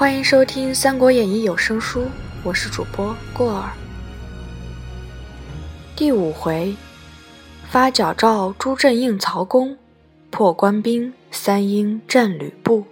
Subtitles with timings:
[0.00, 2.06] 欢迎收听《三国演义》有声书，
[2.42, 3.70] 我是主播过儿。
[5.94, 6.74] 第五回，
[7.68, 9.76] 发矫诏朱振应曹公，
[10.30, 12.86] 破官兵三英战吕布。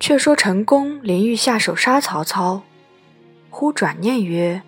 [0.00, 2.62] 却说陈宫临欲下手杀曹操，
[3.50, 4.62] 忽转念曰：“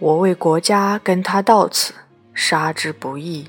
[0.00, 1.94] 我为国家跟他到此，
[2.34, 3.46] 杀之不义，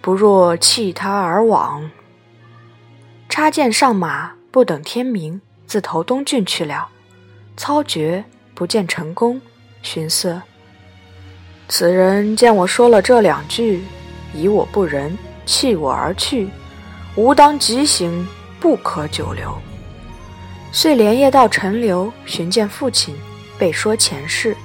[0.00, 1.90] 不若弃他而往。”
[3.28, 6.88] 插剑上马，不等天明，自投东郡去了。
[7.56, 9.40] 操觉不见陈宫，
[9.82, 10.40] 寻思：
[11.68, 13.84] 此人见我说了这两句，
[14.32, 16.48] 以我不仁，弃我而去，
[17.16, 18.26] 吾当急行，
[18.58, 19.56] 不可久留。
[20.72, 23.14] 遂连夜到陈留寻见父亲，
[23.58, 24.56] 备说前事，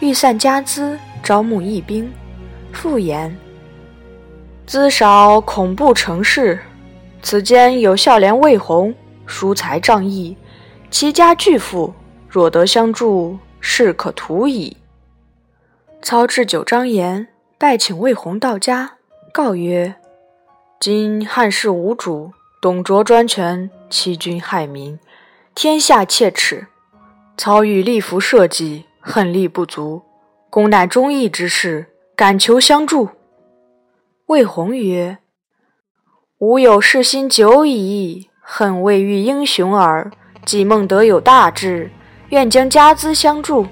[0.00, 2.10] 欲散家资，招募义兵。
[2.72, 3.36] 复言：
[4.66, 6.60] 资少恐不成事。
[7.24, 8.94] 此间有孝廉魏宏，
[9.24, 10.36] 疏财仗义，
[10.90, 11.94] 其家巨富，
[12.28, 14.76] 若得相助，事可图矣。
[16.02, 18.98] 操置酒张言，拜请魏宏到家，
[19.32, 19.94] 告曰
[20.78, 22.30] ：“今汉室无主，
[22.60, 25.00] 董卓专权，欺君害民，
[25.54, 26.66] 天下切齿。
[27.38, 30.02] 操欲立服社稷，恨力不足，
[30.50, 33.08] 公乃忠义之士，敢求相助。”
[34.28, 35.16] 魏宏曰。
[36.46, 40.12] 吾有事心久矣，恨未遇英雄耳。
[40.44, 41.90] 既孟德有大志，
[42.28, 43.66] 愿将家资相助。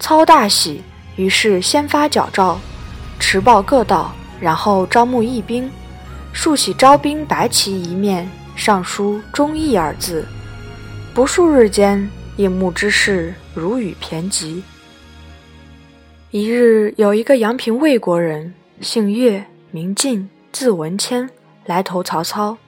[0.00, 0.80] 操大喜，
[1.16, 2.58] 于是先发矫诏，
[3.20, 5.70] 持报各道，然后招募义兵。
[6.32, 10.24] 竖起招兵白旗一面，上书“忠义”二字。
[11.12, 14.62] 不数日间，应募之士如雨骈集。
[16.30, 21.28] 一日，有一个阳平魏国人，姓岳，名进，字文谦。
[21.66, 22.58] 来投曹操，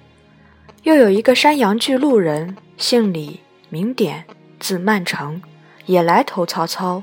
[0.84, 4.24] 又有一个山阳巨鹿人，姓李，名典，
[4.58, 5.42] 字曼成，
[5.84, 7.02] 也来投曹操。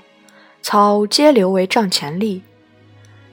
[0.61, 2.41] 操皆留为帐前吏。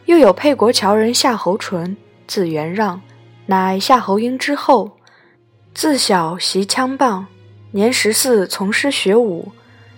[0.07, 3.01] 又有沛国谯人夏侯淳，字元让，
[3.47, 4.91] 乃夏侯婴之后。
[5.73, 7.27] 自小习枪棒，
[7.71, 9.51] 年十四从师学武。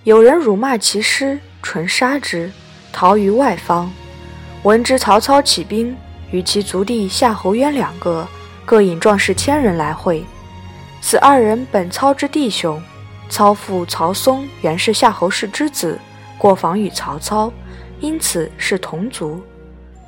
[0.04, 2.52] 有人辱骂其师，淳杀之，
[2.92, 3.90] 逃于外方。
[4.64, 5.96] 闻知曹操起兵，
[6.30, 8.28] 与其族弟夏侯渊两个。
[8.64, 10.24] 各引壮士千人来会，
[11.00, 12.80] 此二人本操之弟兄。
[13.28, 15.98] 操父曹嵩原是夏侯氏之子，
[16.36, 17.50] 过访与曹操，
[17.98, 19.40] 因此是同族。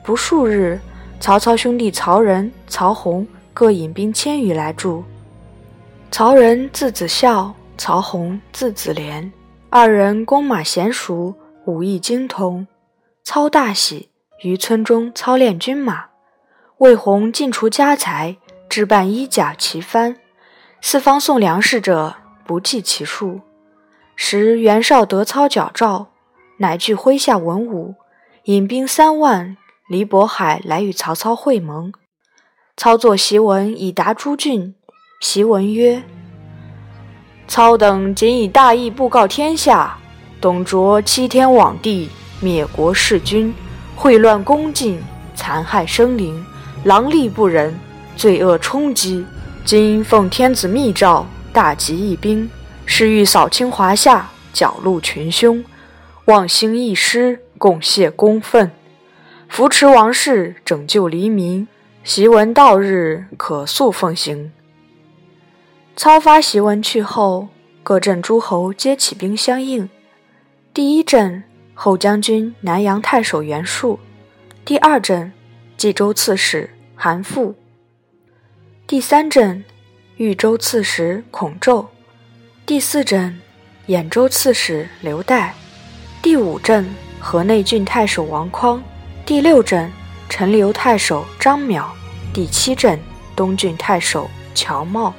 [0.03, 0.79] 不数日，
[1.19, 5.03] 曹操兄弟曹仁、曹洪各引兵千余来助。
[6.11, 9.33] 曹仁字子孝，曹洪字子廉，
[9.71, 12.67] 二人弓马娴熟，武艺精通。
[13.23, 14.11] 操大喜，
[14.43, 16.05] 于村中操练军马。
[16.79, 18.37] 魏宏尽除家财。
[18.75, 20.17] 置办衣甲旗幡，
[20.81, 23.43] 四方送粮食者不计其数。
[24.17, 26.09] 时袁绍得操矫诏，
[26.59, 27.95] 乃聚麾下文武，
[28.47, 29.57] 引兵三万，
[29.89, 31.93] 离渤海来与曹操会盟。
[32.77, 34.75] 操作檄文以达诸郡。
[35.23, 36.03] 檄文曰
[37.47, 39.97] ：“操等仅以大义布告天下，
[40.41, 43.55] 董卓欺天罔地，灭国弑君，
[43.97, 45.01] 秽乱宫禁，
[45.37, 46.45] 残害生灵，
[46.83, 47.73] 狼戾不仁。”
[48.17, 49.25] 罪恶冲击，
[49.65, 52.49] 今奉天子密诏，大集义兵，
[52.87, 55.65] 是欲扫清华夏，剿戮群凶，
[56.27, 58.71] 望兴义师，共谢公愤，
[59.49, 61.67] 扶持王室，拯救黎民。
[62.05, 64.53] 檄文到日，可速奉行。
[65.97, 67.49] 操发檄文去后，
[67.83, 69.89] 各镇诸侯皆起兵相应。
[70.75, 73.99] 第一阵，后将军南阳太守袁术；
[74.67, 75.33] 第二阵，
[75.79, 77.55] 冀州刺史韩馥。
[78.87, 79.65] 第三镇，
[80.19, 81.87] 豫州刺史孔宙；
[82.67, 83.41] 第四镇，
[83.87, 85.49] 兖州刺史刘岱；
[86.21, 86.87] 第五镇，
[87.19, 88.79] 河内郡太守王匡；
[89.25, 89.91] 第六镇，
[90.29, 91.83] 陈留太守张邈；
[92.35, 93.01] 第七镇，
[93.35, 95.11] 东郡太守乔瑁；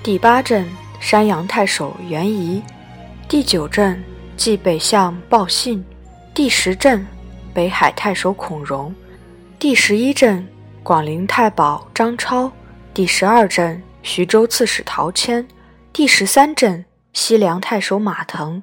[0.00, 0.64] 第八镇，
[1.00, 2.62] 山阳太守袁仪；
[3.28, 4.00] 第九镇，
[4.36, 5.82] 冀北相鲍信；
[6.32, 7.04] 第十镇，
[7.52, 8.92] 北海太守孔融；
[9.58, 10.46] 第十一镇。
[10.86, 12.48] 广陵太保张超，
[12.94, 15.44] 第十二镇徐州刺史陶谦，
[15.92, 18.62] 第十三镇西凉太守马腾，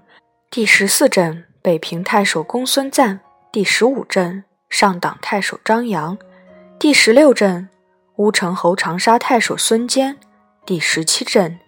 [0.50, 3.20] 第十四镇北平太守公孙瓒，
[3.52, 6.18] 第十五镇上党太守张扬，
[6.80, 7.68] 第十六镇
[8.16, 10.18] 乌程侯长沙太守孙坚，
[10.66, 11.60] 第十七镇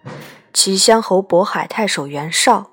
[0.54, 2.70] 齐襄侯渤海太守袁绍。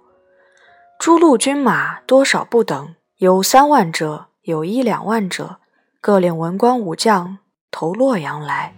[0.98, 5.58] 诸路军马多少不等，有三万者，有一两万者，
[6.00, 7.40] 各领文官武将。
[7.74, 8.72] 投洛阳来。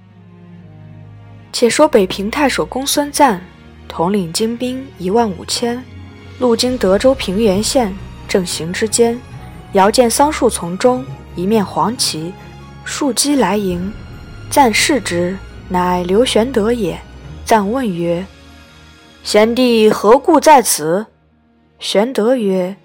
[1.52, 3.40] 且说北平太守公孙瓒
[3.88, 5.84] 统领精兵一万五千，
[6.40, 7.96] 路经德州平原县，
[8.28, 9.20] 正行之间，
[9.74, 11.06] 遥见桑树丛中
[11.36, 12.34] 一面黄旗，
[12.84, 13.94] 树击来迎。
[14.50, 15.38] 赞视之，
[15.70, 16.98] 乃刘玄德也。
[17.44, 18.26] 赞问曰
[19.24, 21.06] ：“贤弟何故在此？”
[21.80, 22.76] 玄德曰：“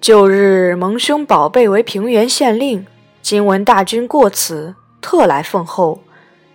[0.00, 2.86] 旧日蒙兄宝贝为平原县令，
[3.20, 4.74] 今闻大军过此，
[5.04, 6.00] 特来奉候，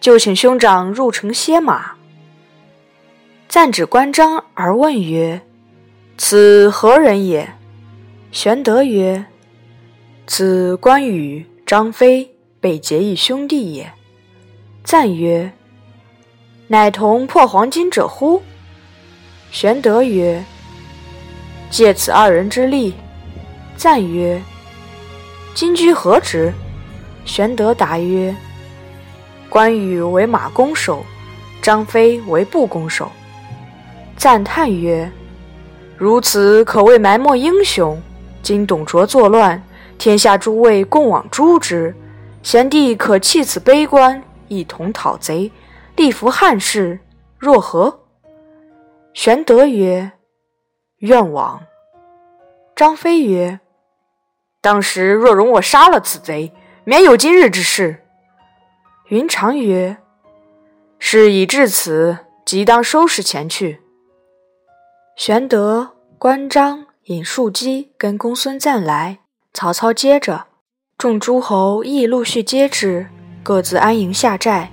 [0.02, 1.92] 就请兄长入城歇马。”
[3.48, 5.40] 赞指关张而问曰
[6.18, 7.54] ：“此何人也？”
[8.34, 9.24] 玄德曰
[10.26, 13.94] ：“此关羽、张飞被结义兄弟也。”
[14.84, 15.52] 赞曰
[16.70, 18.42] ：“乃同破黄巾者乎？”
[19.52, 20.44] 玄德曰
[21.70, 22.96] ：“借此二人之力。”
[23.78, 24.42] 赞曰
[25.54, 26.52] ：“今居何职？”
[27.30, 28.36] 玄德答曰
[29.52, 31.06] ：“关羽为马弓手，
[31.62, 33.12] 张飞为步弓手。”
[34.18, 35.10] 赞叹曰
[35.96, 38.02] ：“如此可谓埋没英雄。
[38.42, 39.62] 今董卓作乱，
[40.00, 41.96] 天下诸位共往诛之。
[42.42, 45.52] 贤弟可弃此悲观。”一同讨贼，
[45.98, 47.00] 立扶汉室，
[47.38, 48.00] 若何？
[49.14, 50.14] 玄德曰
[50.98, 51.62] ：“愿往。”
[52.76, 53.60] 张飞曰
[54.62, 56.52] ：“当时若容我杀了此贼，
[56.90, 58.04] 免有今日之事。”
[59.10, 59.98] 云长曰
[60.98, 63.82] ：“事已至此，即当收拾前去。”
[65.16, 69.20] 玄德、关张引数骑跟公孙瓒来，
[69.54, 70.48] 曹操接着，
[70.98, 73.06] 众诸侯亦陆续接之。
[73.44, 74.72] 各自安营下寨，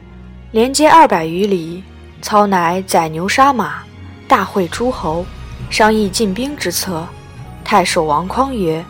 [0.52, 1.84] 连接二百余里。
[2.22, 3.82] 操乃宰牛杀马，
[4.26, 5.26] 大会诸侯，
[5.68, 7.06] 商议进兵之策。
[7.62, 8.82] 太守王匡曰：“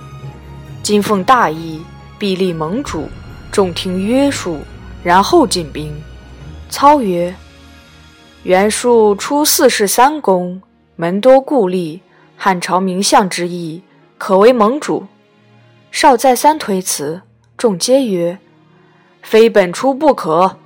[0.80, 1.84] 今奉大义，
[2.18, 3.08] 必立盟主，
[3.50, 4.60] 众听约束，
[5.02, 5.94] 然后进兵。”
[6.68, 7.34] 操曰
[8.44, 10.60] ：“袁术出四世三公，
[10.96, 12.00] 门多故吏，
[12.36, 13.82] 汉朝名相之意，
[14.18, 15.06] 可为盟主。”
[15.92, 17.22] 少再三推辞，
[17.56, 18.38] 众皆曰。
[19.22, 20.58] 非本初不可。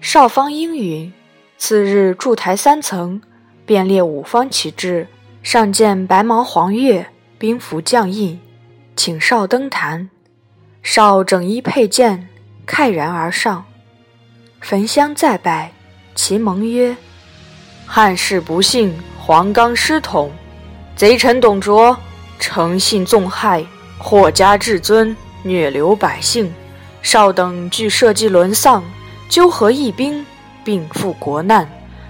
[0.00, 1.12] 少方应允。
[1.56, 3.22] 次日筑台三层，
[3.64, 5.06] 便列五方旗帜，
[5.42, 7.06] 上见白毛黄月，
[7.38, 8.38] 兵符将印，
[8.94, 10.10] 请少登坛。
[10.84, 12.28] 少整衣佩剑，
[12.66, 13.64] 慨然而上，
[14.60, 15.72] 焚香再拜，
[16.14, 16.94] 其盟曰
[17.86, 20.30] ：“汉室不幸，黄冈失统，
[20.94, 21.96] 贼臣董卓
[22.38, 23.64] 诚信纵害，
[23.96, 26.52] 祸家至尊，虐流百姓。”
[27.00, 28.84] 少等俱社稷沦丧，
[29.30, 30.24] 纠合义兵，
[30.62, 31.66] 并赴国难。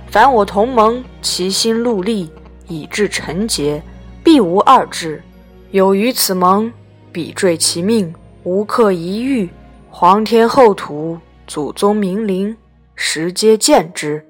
[0.09, 2.29] 凡我同盟，齐心戮力，
[2.67, 3.81] 以至臣节，
[4.25, 5.23] 必无二志。
[5.71, 6.73] 有于此盟，
[7.12, 8.12] 必坠其命，
[8.44, 9.50] 无克一遇。
[9.91, 12.56] 皇天厚土，祖宗明灵，
[12.94, 14.26] 时皆见之。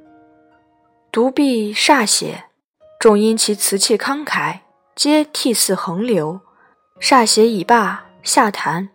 [1.11, 2.44] 独臂歃血，
[2.99, 4.61] 众因其辞气慷慨，
[4.94, 6.40] 皆涕泗横流。
[7.00, 8.90] 歃血已罢，下坛。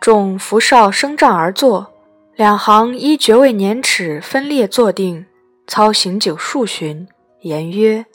[0.00, 1.92] 众扶少升帐而坐，
[2.34, 5.26] 两行依爵位年齿分列坐定。
[5.66, 7.06] 操行酒数巡，
[7.42, 8.06] 言曰：“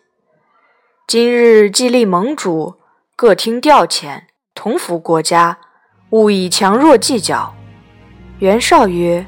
[1.07, 2.75] 今日既立盟主，
[3.15, 4.23] 各听调遣，
[4.53, 5.59] 同服国家，
[6.09, 7.53] 勿以强弱计较。”
[8.39, 9.25] 袁绍曰：“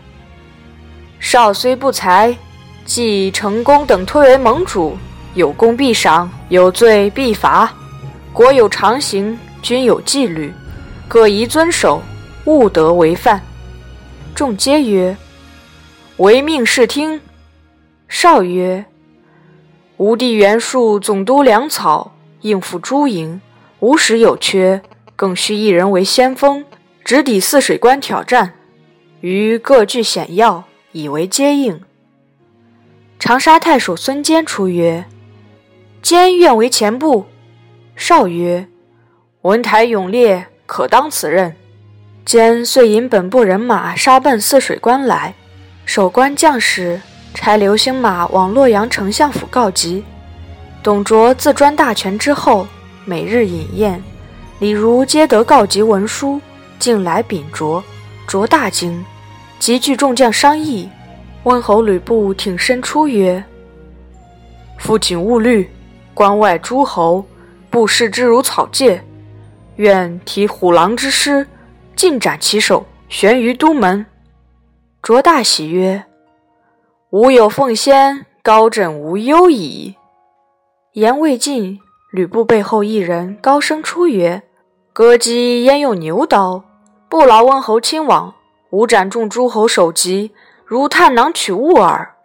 [1.19, 2.35] 少虽不才，
[2.85, 4.97] 既成功等推为盟主，
[5.33, 7.73] 有功必赏，有罪必罚。
[8.33, 10.53] 国有常刑，君有纪律，
[11.07, 12.01] 各宜遵守。”
[12.47, 13.41] 勿得违犯。
[14.33, 15.17] 众皆曰
[16.15, 17.19] ：“唯命是听。”
[18.07, 18.85] 少曰
[19.97, 23.41] ：“吾弟袁术总督粮草，应付诸营，
[23.79, 24.81] 无时有缺，
[25.17, 26.63] 更需一人为先锋，
[27.03, 28.53] 直抵泗水关挑战。
[29.19, 31.81] 于各据险要，以为接应。”
[33.19, 35.03] 长沙太守孙坚出曰
[36.03, 37.25] ：“坚愿为前部。”
[37.97, 38.67] 少曰
[39.41, 41.55] ：“文台勇烈，可当此任。”
[42.23, 45.33] 坚遂引本部人马杀奔泗水关来，
[45.85, 47.01] 守关将士
[47.33, 50.03] 差流星马往洛阳丞相府告急。
[50.83, 52.67] 董卓自专大权之后，
[53.05, 54.03] 每日饮宴，
[54.59, 56.41] 李儒皆得告急文书，
[56.79, 57.83] 进来禀卓。
[58.25, 59.05] 卓大惊，
[59.59, 60.89] 即聚众将商议。
[61.43, 63.43] 温侯吕布挺身出曰
[64.79, 65.69] ：“父亲勿虑，
[66.15, 67.23] 关外诸侯
[67.69, 68.99] 不视之如草芥，
[69.75, 71.45] 愿提虎狼之师。”
[71.95, 74.05] 尽斩其首，悬于都门。
[75.01, 76.03] 卓大喜曰
[77.11, 79.95] ：“吾有奉先，高枕无忧矣。”
[80.93, 81.79] 言未尽，
[82.11, 84.43] 吕布背后一人高声出曰
[84.97, 86.63] ：“割鸡焉用牛刀？
[87.07, 88.33] 不劳温侯亲往，
[88.71, 90.31] 吾斩众诸侯首级，
[90.65, 92.15] 如探囊取物耳。”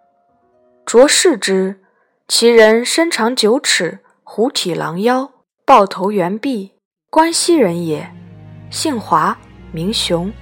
[0.86, 1.82] 卓视之，
[2.26, 5.30] 其人身长九尺，虎体狼腰，
[5.66, 6.72] 豹头猿臂，
[7.10, 8.10] 关西人也，
[8.70, 9.36] 姓华，
[9.70, 10.32] 名雄。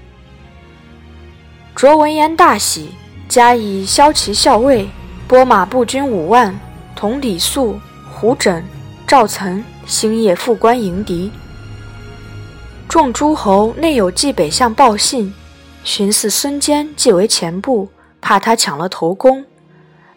[1.74, 2.90] 卓闻言大喜，
[3.28, 4.88] 加以骁骑校尉，
[5.26, 6.56] 拨马步军五万，
[6.94, 8.62] 同李肃、胡轸、
[9.04, 11.32] 赵岑星夜赴关迎敌。
[12.90, 15.32] 众诸侯内有冀北相报信，
[15.84, 17.88] 寻思孙坚既为前部，
[18.20, 19.44] 怕他抢了头功，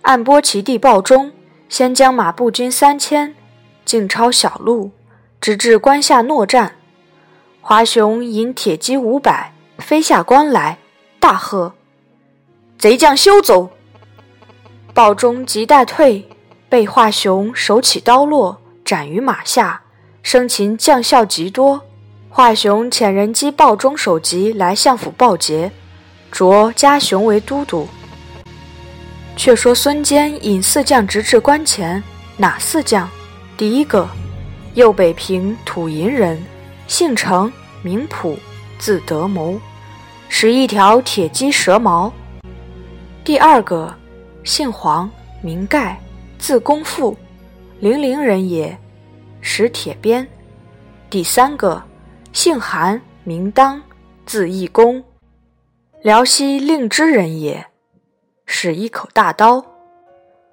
[0.02, 1.32] 暗拨其弟鲍忠，
[1.70, 3.36] 先将马步军三千，
[3.86, 4.90] 径抄小路，
[5.40, 6.74] 直至关下搦战。
[7.62, 10.80] 华雄引铁骑五百，飞下关来，
[11.20, 11.76] 大喝
[12.80, 13.70] ：“贼将休走！”
[14.96, 16.28] 鲍忠急待退，
[16.70, 19.84] 被华雄手起刀落，斩于马下，
[20.24, 21.80] 生擒将校极多。
[22.36, 25.72] 华雄遣人击鲍中首级来相府报捷，
[26.32, 27.88] 擢加雄为都督。
[29.36, 32.02] 却说孙坚引四将直至关前，
[32.36, 33.08] 哪四将？
[33.56, 34.10] 第一个，
[34.74, 36.44] 右北平土银人，
[36.88, 38.36] 姓程，名普，
[38.80, 39.60] 字德谋，
[40.28, 42.12] 使一条铁鸡蛇矛。
[43.24, 43.94] 第二个，
[44.44, 45.08] 姓黄，
[45.44, 46.02] 名盖，
[46.40, 47.16] 字公父，
[47.80, 48.76] 零陵人也，
[49.40, 50.28] 使铁鞭。
[51.12, 51.80] 第三个。
[52.34, 53.80] 姓韩，名当，
[54.26, 55.04] 字义公，
[56.02, 57.68] 辽西令枝人也，
[58.48, 59.64] 使一口大刀。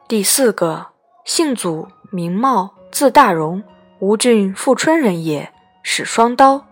[0.07, 0.89] 第四个，
[1.25, 3.65] 姓祖，名茂，字大荣，
[3.99, 6.67] 吴郡富春人也，使双刀。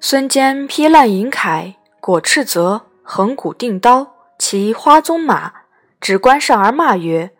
[0.00, 5.52] 孙坚披烂银铠，裹赤泽，横骨定刀，骑花鬃马，
[6.00, 7.34] 指关上而骂曰：“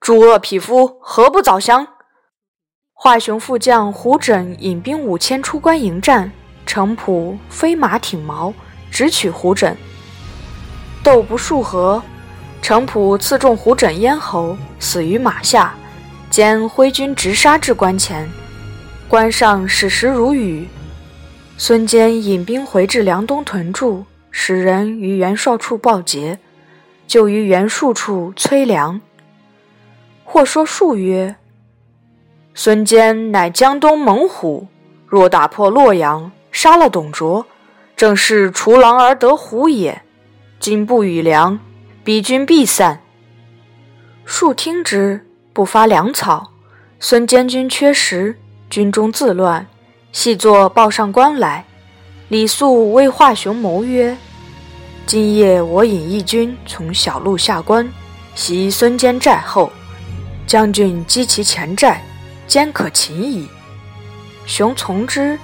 [0.00, 1.86] 诸恶匹夫，何不早降？”
[3.00, 6.32] 华雄副将胡轸引兵五千出关迎战，
[6.66, 8.52] 程普飞马挺矛，
[8.90, 9.72] 直取胡轸。
[11.04, 12.02] 斗不数合，
[12.60, 15.72] 程普刺中胡轸咽喉，死于马下。
[16.28, 18.28] 兼挥军直杀至关前，
[19.06, 20.66] 关上矢石如雨。
[21.56, 26.40] 孙坚引兵回至梁东屯驻，使人于袁绍处报捷，
[27.06, 29.00] 就于袁术处催粮。
[30.24, 31.36] 或说术曰。
[32.60, 34.66] 孙坚乃江东猛虎，
[35.06, 37.46] 若打破洛阳，杀了董卓，
[37.94, 40.02] 正是除狼而得虎也。
[40.58, 41.60] 今不与粮，
[42.02, 43.00] 彼军必散。
[44.24, 46.50] 庶听之，不发粮草。
[46.98, 48.36] 孙坚军缺食，
[48.68, 49.64] 军中自乱，
[50.10, 51.64] 细作报上官来。
[52.26, 54.16] 李肃为华雄谋曰
[55.06, 57.88] ：“今夜我引一军从小路下关，
[58.34, 59.70] 袭孙坚寨后，
[60.44, 62.02] 将军击其前寨。”
[62.48, 63.46] 坚可擒矣。
[64.46, 65.38] 雄从之，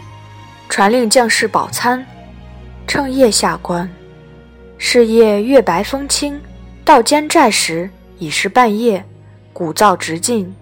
[0.69, 2.05] 传令将士饱餐，
[2.87, 3.89] 趁夜下关。
[4.79, 6.41] 是夜月白风清，
[6.85, 9.05] 到监寨时已是半夜，
[9.53, 10.53] 鼓噪直进。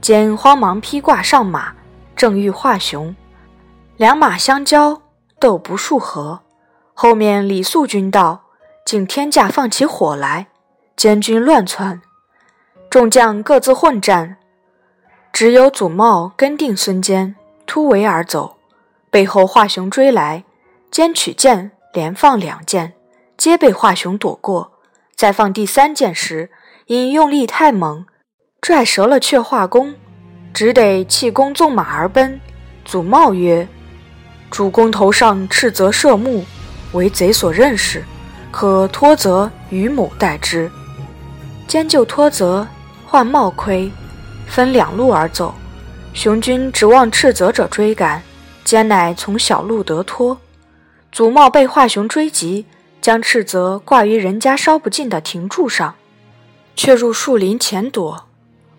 [0.00, 1.72] 兼慌忙披挂上马，
[2.14, 3.14] 正欲华雄，
[3.96, 5.02] 两马相交，
[5.40, 6.40] 斗不数合。
[6.94, 8.42] 后面李肃军到，
[8.84, 10.46] 竟天驾放起火来，
[10.96, 12.00] 监军乱窜，
[12.88, 14.36] 众将各自混战。
[15.38, 18.56] 只有祖茂跟定孙坚，突围而走，
[19.08, 20.42] 背后华雄追来，
[20.90, 22.94] 坚取剑连放两箭，
[23.36, 24.72] 皆被华雄躲过。
[25.14, 26.50] 再放第三箭时，
[26.86, 28.04] 因用力太猛，
[28.60, 29.94] 拽折了却华弓，
[30.52, 32.40] 只得弃弓纵马而奔。
[32.84, 33.68] 祖茂曰
[34.50, 36.44] ：“主公头上赤泽射目，
[36.94, 38.04] 为贼所认识，
[38.50, 40.68] 可托泽于某代之。”
[41.68, 42.66] 坚就托泽，
[43.06, 43.88] 换帽盔。
[44.48, 45.54] 分两路而走，
[46.12, 48.22] 雄军指望斥责者追赶，
[48.64, 50.36] 艰乃从小路得脱。
[51.12, 52.66] 祖茂被华雄追及，
[53.00, 55.94] 将斥责挂于人家烧不尽的亭柱上，
[56.74, 58.26] 却入树林前躲。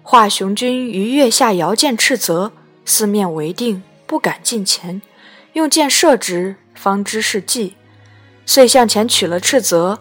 [0.04, 2.52] 华雄军于月下遥见斥责，
[2.84, 5.02] 四面围定，不敢近前，
[5.54, 7.76] 用箭射之，方知是计，
[8.46, 10.00] 遂向前取了斥责。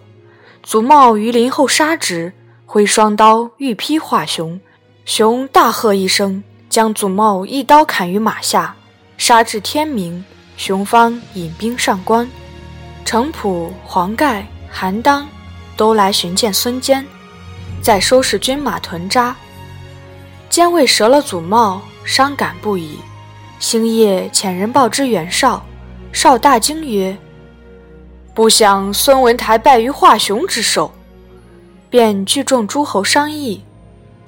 [0.63, 2.33] 祖茂于林后杀之，
[2.67, 4.61] 挥双刀欲劈华雄。
[5.09, 8.77] 熊大喝一声，将祖茂一刀砍于马下，
[9.17, 10.23] 杀至天明。
[10.59, 12.29] 熊方引兵上关，
[13.07, 15.27] 程普、黄盖、韩当
[15.79, 17.03] 都来寻见孙坚，
[17.81, 19.35] 在收拾军马屯扎。
[20.51, 22.99] 坚为折了祖茂，伤感不已。
[23.59, 25.65] 星夜遣人报之袁绍，
[26.13, 27.17] 绍大惊曰
[28.35, 30.93] ：“不想孙文台败于华雄之手。”
[31.89, 33.65] 便聚众诸侯商议。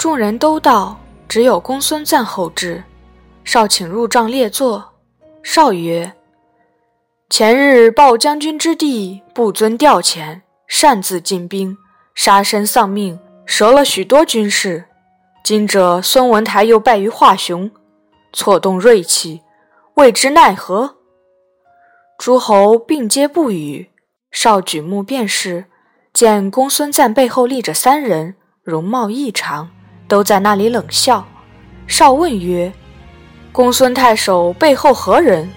[0.01, 2.83] 众人都到，只有公孙瓒后至。
[3.45, 4.83] 少请入帐列坐。
[5.43, 6.11] 少曰
[7.29, 11.77] ：“前日报将军之弟不遵调遣，擅自进兵，
[12.15, 14.87] 杀身丧命，折了许多军士。
[15.45, 17.71] 今者孙文台又败于华雄，
[18.33, 19.43] 错动锐气，
[19.97, 20.97] 未知奈何。
[22.17, 23.91] 诸侯并皆不语。
[24.31, 25.67] 少举目便是，
[26.15, 29.69] 见公孙瓒背后立着三人，容貌异常，
[30.11, 31.25] 都在那里冷笑。
[31.87, 32.73] 少问曰
[33.53, 35.49] ：“公孙太守背后何人？”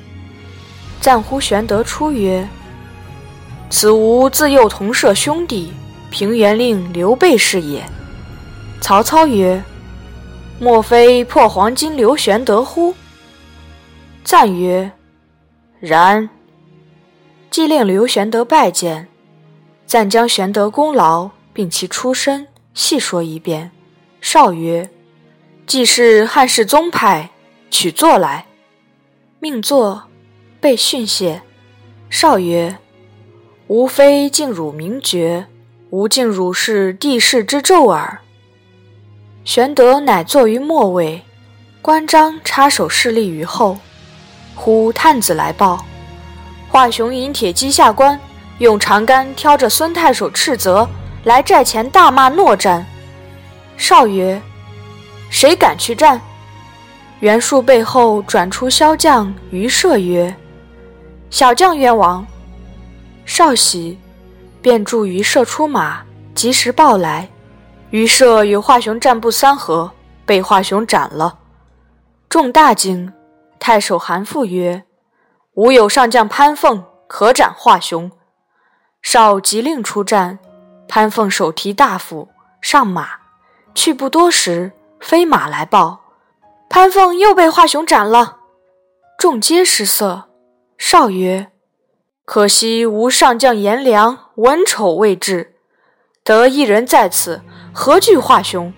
[1.02, 2.48] 赞呼玄德出曰
[3.72, 5.74] ：“此吾自幼同舍兄弟，
[6.12, 7.84] 平原令刘备是也。”
[8.80, 9.64] 曹操曰
[10.60, 12.94] ：“莫非破黄金刘玄德乎？”
[14.24, 14.92] 赞曰
[15.82, 16.30] ：“然。”
[17.50, 19.08] 既令刘玄德拜见，
[19.86, 23.72] 暂将玄德功劳并其出身细说一遍。
[24.24, 24.90] 少曰
[25.68, 27.30] ：“既是汉室宗派，
[27.70, 28.46] 取坐来。”
[29.42, 30.04] 命坐，
[30.62, 31.42] 被训谢。
[32.10, 32.78] 少曰
[33.68, 35.48] ：“吾非敬汝名爵，
[35.90, 38.22] 吾敬汝是帝室之胄耳。”
[39.44, 41.22] 玄德乃坐于末位，
[41.82, 43.78] 关张插手侍立于后。
[44.56, 45.86] 忽探子来报。
[46.70, 48.18] 华雄引铁骑下关，
[48.60, 50.88] 用长杆挑着孙太守斥责，
[51.26, 52.88] 来寨前大骂懦战。
[53.86, 54.42] 少曰
[55.30, 56.20] ：“谁敢去战？”
[57.20, 60.34] 袁术背后转出骁将于射曰
[61.30, 62.26] ：“小将冤枉。”
[63.28, 64.00] 少喜，
[64.62, 66.02] 便助于射出马，
[66.34, 67.28] 及时报来。
[67.90, 69.92] 于射与华雄战不三合，
[70.26, 71.40] 被华雄斩了。
[72.30, 73.12] 众大惊。
[73.60, 74.86] 太守韩馥曰。
[75.56, 78.10] 吾有上将潘凤，可斩华雄。
[79.02, 80.40] 少急令出战，
[80.88, 82.30] 潘凤手提大斧
[82.62, 83.10] 上马，
[83.76, 86.02] 去不多时，飞马来报，
[86.70, 88.38] 潘凤又被华雄斩了。
[89.18, 90.30] 众皆失色。
[90.78, 91.48] 少曰
[92.26, 95.56] ：“可惜吾上将颜良文丑未至，
[96.24, 98.74] 得一人在此，何惧华雄？”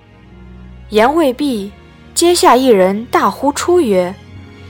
[0.90, 1.72] 言未毕，
[2.14, 4.14] 阶下一人大呼出曰。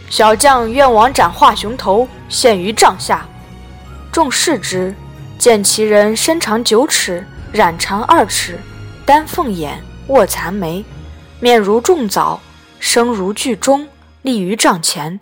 [0.10, 3.28] 小将愿往斩华雄头，献于帐下。
[4.12, 4.96] 众视之，
[5.38, 8.58] 见其人身长九尺，髯长二尺，
[9.06, 10.86] 丹凤眼，卧蚕眉，
[11.40, 12.40] 面如重枣，
[12.80, 13.88] 声如巨钟，
[14.22, 15.20] 立于帐前。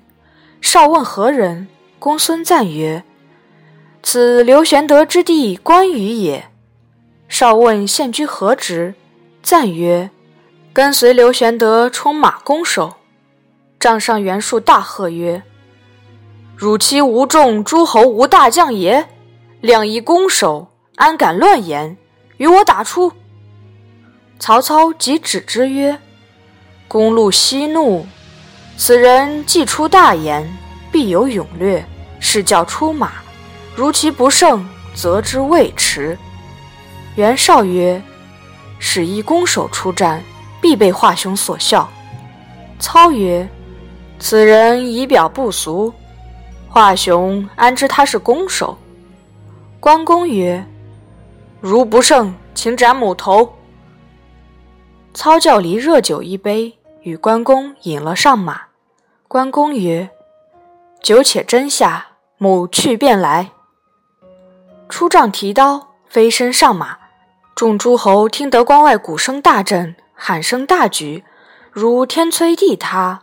[0.59, 1.67] 少问何人，
[1.99, 3.03] 公孙瓒曰
[4.03, 6.49] ：“此刘玄德之弟关羽也。”
[7.29, 8.93] 少问现居何职，
[9.41, 10.09] 赞曰
[10.73, 12.95] ：“跟随刘玄德充马弓手。”
[13.79, 15.43] 帐上袁术大喝曰
[16.57, 19.07] ：“汝欺无众诸侯无大将也！
[19.61, 21.95] 量一弓手，安敢乱言？
[22.35, 23.13] 与我打出！”
[24.45, 25.97] 曹操即止之曰
[26.89, 28.05] ：“公路息怒，
[28.75, 30.45] 此人既出大言，
[30.91, 31.81] 必有勇略，
[32.19, 33.13] 是叫出马。
[33.73, 36.17] 如其不胜，则之未迟。”
[37.15, 38.03] 袁绍曰
[38.79, 40.21] ：“使一攻守出战，
[40.59, 41.89] 必被华雄所笑。”
[42.79, 43.47] 操曰：
[44.19, 45.93] 此人仪表不俗，
[46.67, 48.77] 华雄安知他是弓手？
[49.79, 50.61] 关公曰
[51.61, 53.49] ：“如不胜，请斩母头。”
[55.13, 58.63] 操教离热酒一杯，与关公饮了上马。
[59.27, 60.09] 关公曰
[61.03, 62.07] ：“酒且斟下，
[62.39, 63.51] 母去便来。”
[64.89, 66.97] 出帐提刀，飞身上马。
[67.53, 71.23] 众诸侯听得关外鼓声大震，喊声大举，
[71.71, 73.21] 如天摧地塌。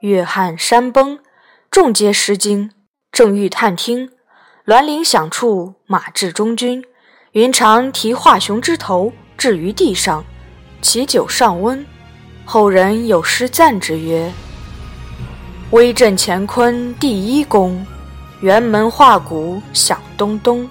[0.00, 1.18] 月撼山崩，
[1.70, 2.70] 众皆失惊，
[3.10, 4.10] 正欲探听，
[4.66, 6.84] 銮铃响处，马至中军。
[7.32, 10.24] 云长提华雄之头置于地上，
[10.82, 11.84] 其酒尚温。
[12.44, 14.32] 后人有诗赞之曰
[15.70, 17.86] ：“威震乾坤第一功，
[18.42, 20.68] 辕门画鼓响咚咚。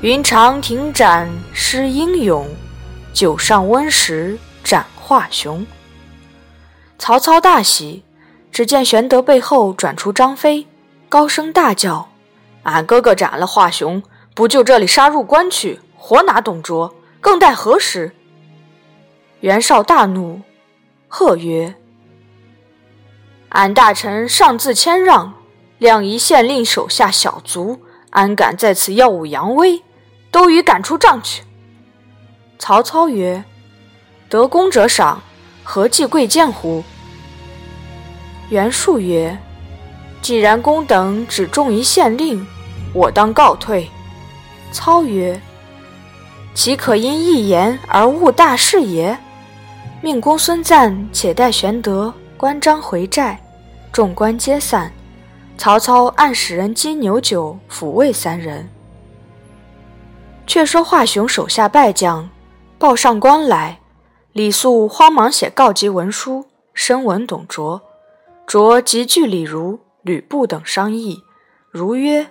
[0.00, 2.48] 云长停斩诗英勇，
[3.12, 5.66] 酒尚温时斩华雄。”
[6.98, 8.02] 曹操大喜。
[8.52, 10.66] 只见玄德背后转出张飞，
[11.08, 12.10] 高声大叫
[12.64, 14.02] ：“俺哥哥斩了华雄，
[14.34, 18.14] 不就这里杀入关去，活拿董卓，更待何时？”
[19.42, 20.40] 袁绍大怒，
[21.08, 21.74] 喝曰
[23.50, 25.34] ：“俺大臣上自谦让，
[25.78, 29.82] 亮一县令手下小卒，安敢在此耀武扬威？
[30.30, 31.42] 都与赶出帐去！”
[32.60, 33.42] 曹操曰
[34.30, 35.20] ：“得功者赏，
[35.64, 36.84] 何计贵贱乎？”
[38.48, 39.36] 袁术曰
[40.22, 42.46] ：“既然公等只重一县令，
[42.94, 43.90] 我当告退。”
[44.70, 45.42] 操曰
[46.54, 49.18] ：“岂可因一言而误大事也？”
[50.04, 53.40] 命公孙瓒且带玄德、关张回寨，
[53.92, 54.92] 众官皆散。
[55.56, 58.68] 曹操暗使人金牛酒抚慰三人。
[60.44, 62.28] 却说华雄手下败将
[62.80, 63.78] 报上关来，
[64.32, 67.80] 李肃慌忙写告急文书，深闻董卓。
[68.44, 71.22] 卓即据李儒、吕布等商议。
[71.70, 72.26] 如曰：“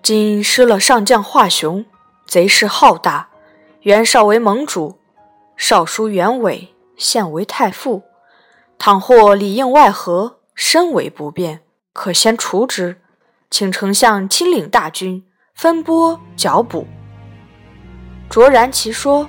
[0.00, 1.84] 今失了上将华雄，
[2.24, 3.26] 贼势浩大。
[3.80, 4.96] 袁绍为盟主，
[5.60, 8.04] 少叔袁伟现为太傅。
[8.78, 11.60] 倘或里应外合，身为不便，
[11.92, 13.00] 可先除之。
[13.50, 15.24] 请丞相亲领大军，
[15.56, 16.86] 分拨剿捕。”
[18.30, 19.28] 卓然其说，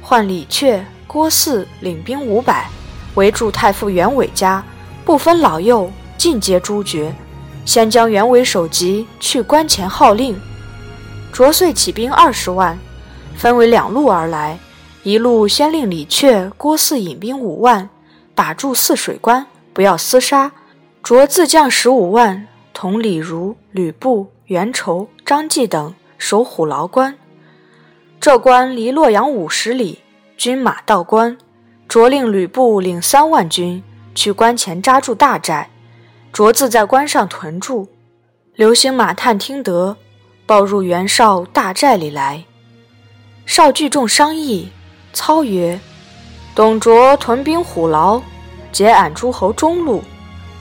[0.00, 2.70] 唤李榷、郭汜领兵五百，
[3.16, 4.64] 围住太傅袁伟家。
[5.04, 7.12] 不分老幼，尽皆诛绝。
[7.64, 10.40] 先将袁伟首级去关前号令。
[11.32, 12.78] 卓遂起兵二十万，
[13.36, 14.56] 分为两路而来。
[15.06, 17.88] 一路先令李榷、郭汜引兵五万，
[18.34, 20.50] 打住泗水关，不要厮杀。
[21.00, 27.16] 卓自将十五万，同李儒、吕布、袁稠、张济等守虎牢关。
[28.18, 30.00] 这关离洛阳五十里，
[30.36, 31.38] 军马到关。
[31.86, 33.80] 卓令吕布领三万军。
[34.12, 35.70] 去关前扎住大寨，
[36.32, 37.86] 卓自在关上屯住。
[38.56, 39.96] 流星马探听得，
[40.46, 42.44] 报入袁绍大寨里来。
[43.44, 44.70] 绍聚众商议，
[45.16, 45.80] 操曰
[46.54, 48.20] ：“董卓屯兵虎牢，
[48.70, 50.04] 截俺诸侯中路，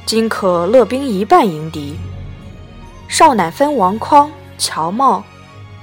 [0.05, 1.97] 今可勒兵一半迎敌。”
[3.09, 5.21] 绍乃分王匡、乔瑁、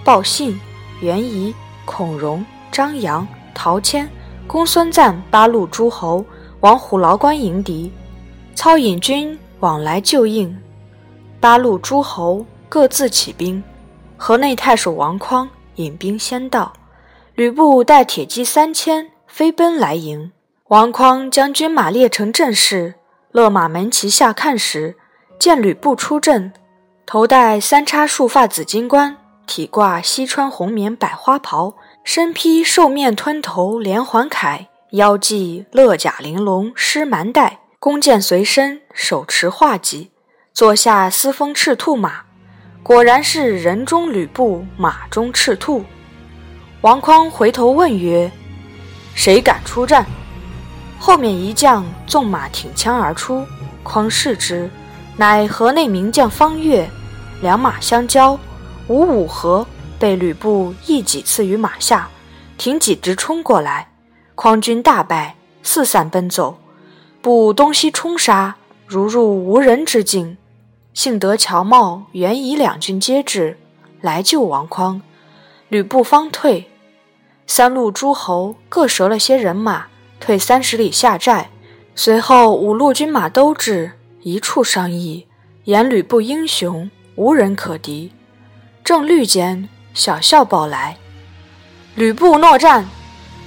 [0.02, 0.58] 鲍信、
[1.00, 1.54] 袁仪、
[1.85, 4.08] 孔融、张扬、陶谦、
[4.46, 6.24] 公孙瓒八路诸侯。
[6.61, 7.92] 往虎牢关迎敌，
[8.54, 10.56] 操引军往来救应。
[11.40, 13.62] 八路诸侯各自起兵。
[14.16, 16.72] 河内太守王匡引兵先到，
[17.42, 20.31] 吕布带铁骑三千飞奔来迎。
[20.68, 22.94] 王匡将军马列成阵势，
[23.33, 24.96] 勒马门旗下看时，
[25.40, 26.52] 见吕布出阵，
[27.05, 31.74] 头戴三叉束发紫金冠，体挂西川红棉百花袍，
[32.05, 34.66] 身披兽面吞头连环铠。
[34.92, 40.12] 腰系勒甲玲珑狮蛮带，弓箭随身，手持画戟，
[40.55, 42.20] 坐下嘶风赤兔马，
[42.85, 45.85] 果然是人中吕布，马中赤兔。
[46.82, 48.28] 王匡回头问曰
[49.14, 50.04] ：“谁敢出战？”
[50.98, 53.46] 后面一将纵马挺枪而出，
[53.84, 54.68] 匡视之，
[55.16, 56.88] 乃河内名将方悦。
[57.40, 58.36] 两马相交，
[58.88, 59.64] 无五合，
[59.96, 62.08] 被吕布一戟刺于马下，
[62.58, 63.92] 挺戟直冲过来。
[64.34, 66.58] 匡军大败，四散奔走，
[67.20, 68.56] 不东西冲杀，
[68.88, 70.36] 如入无人之境。
[70.94, 73.56] 幸得乔瑁、袁仪两军接至，
[74.00, 75.00] 来救王匡，
[75.68, 76.68] 吕布方退。
[77.54, 79.84] 三路诸侯各折了些人马，
[80.18, 81.50] 退三十里下寨。
[81.94, 85.26] 随后五路军马都至，一处商议，
[85.64, 88.10] 言吕布英雄，无人可敌。
[88.82, 90.96] 正虑间，小校报来，
[91.94, 92.88] 吕布诺战。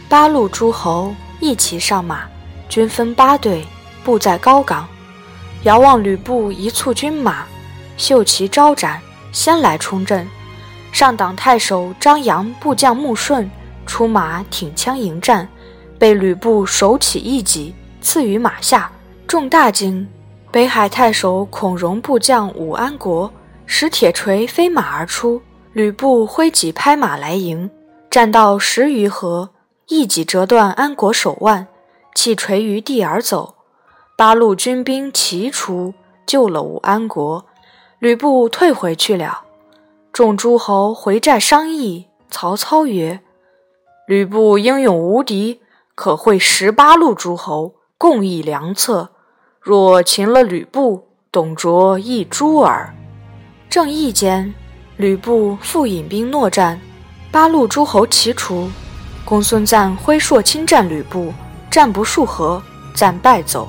[0.08, 2.26] 八路诸侯一齐上马，
[2.70, 3.66] 军分八队，
[4.04, 4.88] 布在高岗。
[5.64, 7.48] 遥望吕布一簇军马，
[7.98, 10.30] 绣旗招展，先来冲阵。
[10.92, 13.50] 上党太守张扬部将穆顺
[13.86, 15.48] 出马挺枪迎战，
[15.98, 18.92] 被吕布手起一戟刺于马下，
[19.28, 20.08] 中大惊。
[20.52, 23.32] 北海太守孔融部将武安国
[23.66, 25.42] 使铁锤飞马而出，
[25.74, 27.70] 吕布挥戟拍马来迎，
[28.10, 29.50] 战到十余合。
[29.88, 31.68] 一戟折断安国手腕，
[32.16, 33.56] 弃锤于地而走。
[34.18, 35.94] 八路军兵齐出，
[36.26, 37.46] 救了武安国。
[38.00, 39.44] 吕布退回去了。
[40.12, 42.08] 众诸侯回寨商议。
[42.32, 43.20] 曹操曰
[44.08, 45.62] ：“吕布英勇无敌，
[45.96, 49.10] 可会十八路诸侯，共议良策。
[49.60, 52.94] 若擒了吕布，董卓亦诛耳。”
[53.68, 54.54] 正议间，
[54.98, 56.80] 吕布复引兵搦战，
[57.32, 58.70] 八路诸侯齐出。
[59.26, 61.34] 公孙瓒挥槊侵占吕布，
[61.72, 62.62] 战不数合，
[62.94, 63.68] 战败走。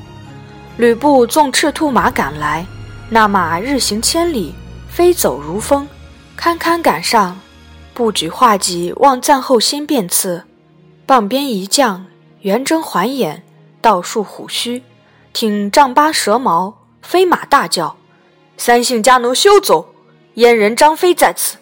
[0.77, 2.67] 吕布纵赤兔马赶来，
[3.09, 4.55] 那马日行千里，
[4.87, 5.89] 飞走如风，
[6.37, 7.35] 堪堪赶上。
[7.97, 10.45] 不举画戟望赞后心便刺，
[11.07, 12.05] 傍边一将
[12.43, 13.43] 圆睁环眼，
[13.81, 14.83] 倒竖虎须，
[15.33, 17.97] 挺丈八蛇矛，飞马大叫
[18.59, 19.95] ：“三姓家奴休走！
[20.35, 21.57] 阉人张飞在此！”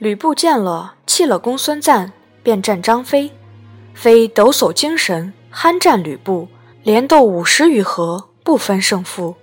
[0.00, 2.10] 吕布见了，弃了公孙瓒。
[2.42, 3.30] 便战张飞，
[3.94, 6.48] 飞抖擞精神，酣战吕布，
[6.82, 9.36] 连斗五十余合，不分胜负。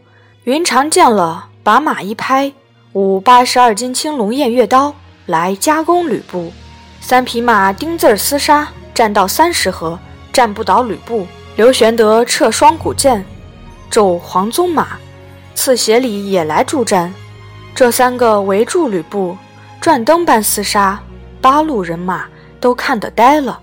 [0.44, 2.52] 云长见了，把马一拍，
[2.92, 4.94] 舞八十二斤青龙偃月刀
[5.28, 6.52] 来夹攻吕布。
[7.00, 9.98] 三匹马钉子厮杀，战到三十合，
[10.34, 11.28] 战不倒吕布。
[11.56, 13.24] 刘玄德掣双股剑，
[13.92, 14.98] 骤黄鬃马，
[15.54, 17.14] 刺斜里也来助战。
[17.76, 19.38] 这三个围住吕布，
[19.80, 21.00] 转灯般厮杀，
[21.40, 22.26] 八路人马。
[22.60, 23.60] 都看得呆了，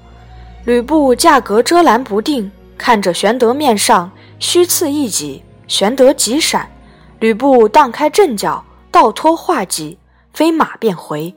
[0.66, 2.48] 吕布架格遮拦不定，
[2.78, 6.70] 看着玄德面上虚刺一戟，玄德急闪，
[7.18, 9.98] 吕布荡开阵脚，倒拖画戟，
[10.32, 11.34] 飞马便回。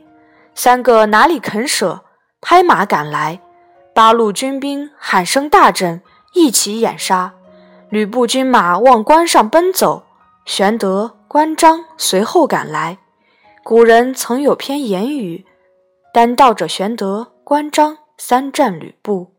[0.58, 2.04] 三个哪里肯舍，
[2.42, 3.40] 拍马赶来。
[3.94, 6.02] 八路军兵喊声大震，
[6.34, 7.32] 一起掩杀。
[7.92, 10.04] 吕布军马往关上奔走，
[10.46, 12.98] 玄德、关张随后赶来。
[13.64, 15.46] 古人曾有篇言语，
[16.12, 19.36] 单道者玄德、关张三战吕布。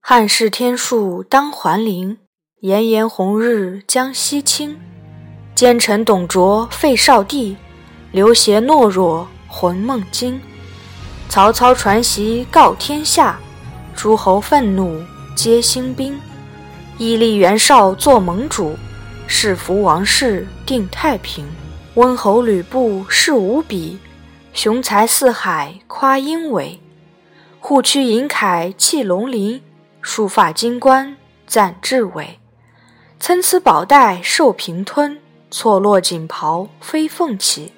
[0.00, 2.18] 汉室天数当还陵，
[2.60, 4.78] 炎炎红日将西倾。
[5.56, 7.56] 奸臣董卓废少帝，
[8.12, 10.40] 刘协懦弱魂梦惊。
[11.30, 13.38] 曹操传檄告天下，
[13.94, 15.00] 诸侯愤怒
[15.36, 16.20] 皆兴兵。
[16.98, 18.76] 屹立袁绍做盟主，
[19.28, 21.48] 誓服王室定太平。
[21.94, 23.96] 温侯吕布势无比，
[24.52, 26.80] 雄才四海夸英伟。
[27.60, 29.62] 护躯银铠气龙鳞，
[30.02, 31.16] 束发金冠
[31.46, 32.40] 赞志伟。
[33.20, 37.72] 参差宝带受平吞，错落锦袍飞凤起。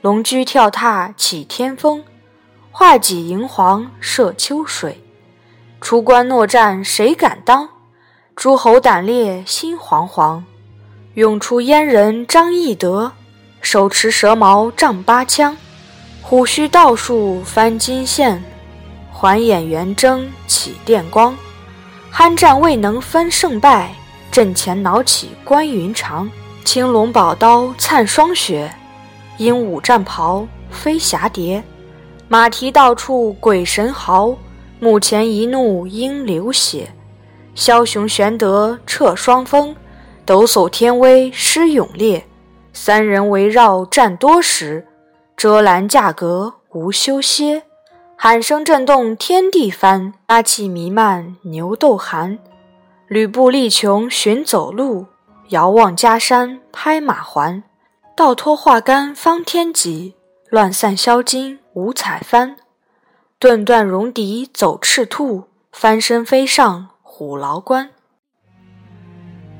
[0.00, 2.02] 龙驹跳踏起天风，
[2.74, 5.04] 画戟银黄射秋水。
[5.78, 7.68] 出关诺战谁敢当？
[8.34, 10.42] 诸侯胆裂心惶惶。
[11.12, 13.12] 涌出阉人张翼德。
[13.60, 15.56] 手持蛇矛丈八枪，
[16.20, 18.42] 虎须倒竖翻金线，
[19.12, 21.36] 环眼圆睁起电光。
[22.12, 23.94] 酣战未能分胜败，
[24.32, 26.28] 阵前恼起关云长。
[26.64, 28.74] 青龙宝刀灿霜雪，
[29.36, 31.62] 鹦鹉战袍飞霞蝶。
[32.32, 34.34] 马蹄到处鬼神嚎，
[34.80, 36.90] 目前一怒应流血。
[37.54, 39.76] 枭雄玄德掣双峰，
[40.24, 42.24] 抖擞天威施勇烈。
[42.72, 44.86] 三人围绕战多时，
[45.36, 47.64] 遮拦架阁无休歇。
[48.16, 52.38] 喊声震动天地翻，杀气弥漫牛斗寒。
[53.08, 55.04] 吕布力穷寻走路，
[55.50, 57.62] 遥望家山拍马还。
[58.16, 60.14] 倒脱画杆方天戟，
[60.48, 62.56] 乱散销金五彩幡。
[63.38, 67.90] 顿断戎狄走赤兔，翻身飞上虎牢关。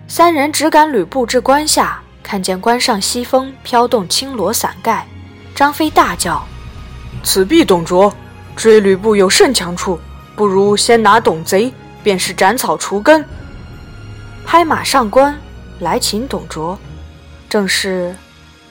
[0.07, 2.03] 三人只赶吕布至关下。
[2.23, 5.07] 看见关上西风飘动青罗伞盖，
[5.55, 6.43] 张飞大叫
[7.23, 8.15] ：“此必董卓！
[8.55, 9.99] 追吕布有甚强处？
[10.37, 11.71] 不如先拿董贼，
[12.03, 13.23] 便是斩草除根。”
[14.47, 15.37] 拍马上关，
[15.81, 16.79] 来擒董卓。
[17.51, 18.15] 正是：“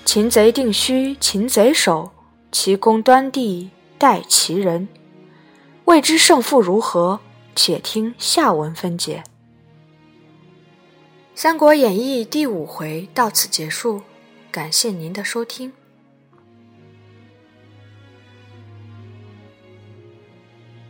[0.05, 2.09] 擒贼定须擒贼手，
[2.51, 4.87] 其功端地待其人。”
[5.85, 7.19] 未知胜负如何？
[7.55, 9.23] 且听下文分解。
[11.35, 14.01] 《三国演义》第五回到此结束，
[14.51, 15.73] 感谢您的收听。